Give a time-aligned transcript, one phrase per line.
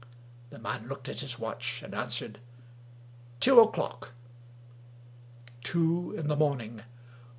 [0.49, 2.39] The man looked at his watch, and answered,
[3.39, 4.13] "Two o'clock."
[5.63, 6.81] Two in the morning.